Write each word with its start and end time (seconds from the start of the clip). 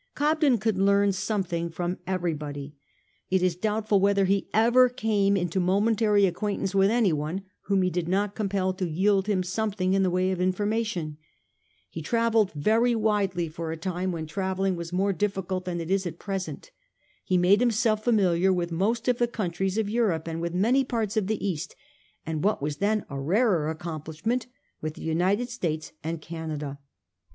Cob 0.15 0.39
den 0.39 0.57
could 0.57 0.79
learn 0.79 1.11
something 1.11 1.69
from 1.69 1.99
everybody. 2.07 2.73
It 3.29 3.43
is 3.43 3.55
doubtful 3.55 3.99
whether 3.99 4.25
he 4.25 4.49
ever 4.51 4.89
came 4.89 5.35
even 5.37 5.43
into 5.45 5.59
momentary 5.59 6.25
acquaintance 6.25 6.73
with 6.73 6.89
anyone 6.89 7.43
whom 7.65 7.83
he 7.83 7.91
did 7.91 8.07
not 8.07 8.33
compel 8.33 8.73
to 8.73 8.89
yield 8.89 9.27
him 9.27 9.43
something 9.43 9.93
in 9.93 10.01
the 10.01 10.09
way 10.09 10.31
of 10.31 10.41
information. 10.41 11.17
He 11.87 12.01
travelled 12.01 12.51
very 12.53 12.95
widely 12.95 13.47
for 13.47 13.71
a 13.71 13.77
time 13.77 14.11
when 14.11 14.25
travelling 14.25 14.75
was 14.75 14.91
more 14.91 15.13
difficult 15.13 15.61
work 15.61 15.65
than 15.65 15.79
it 15.79 15.91
is 15.91 16.07
at 16.07 16.17
present. 16.17 16.71
He 17.23 17.37
made 17.37 17.59
himself 17.59 18.03
familiar 18.03 18.51
with 18.51 18.71
most 18.71 19.07
of 19.07 19.19
the 19.19 19.27
countries 19.27 19.77
of 19.77 19.87
Europe, 19.87 20.27
with 20.27 20.55
many 20.55 20.83
parts 20.83 21.15
of 21.15 21.27
the 21.27 21.47
East, 21.47 21.75
and 22.25 22.43
what 22.43 22.59
was 22.59 22.77
then 22.77 23.05
a 23.07 23.19
rarer 23.19 23.69
accomplishment, 23.69 24.47
with 24.81 24.95
the 24.95 25.03
United 25.03 25.49
States 25.49 25.91
and 26.03 26.19
Canada. 26.21 26.79